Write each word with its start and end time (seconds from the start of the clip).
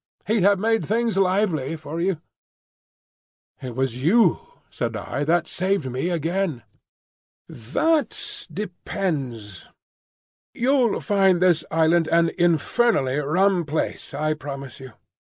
He'd 0.25 0.41
have 0.41 0.57
made 0.57 0.83
things 0.87 1.15
lively 1.15 1.75
for 1.75 2.01
you." 2.01 2.19
"It 3.61 3.75
was 3.75 4.01
you," 4.01 4.39
said 4.71 4.97
I, 4.97 5.23
"that 5.25 5.45
saved 5.45 5.91
me 5.91 6.09
again." 6.09 6.63
"That 7.47 8.47
depends. 8.51 9.69
You'll 10.55 11.01
find 11.01 11.39
this 11.39 11.63
island 11.69 12.07
an 12.07 12.31
infernally 12.39 13.19
rum 13.19 13.63
place, 13.63 14.11
I 14.15 14.33
promise 14.33 14.79
you. 14.79 14.93